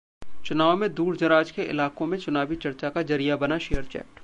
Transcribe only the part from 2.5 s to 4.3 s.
चर्चा का जरिया बना शेयरचैट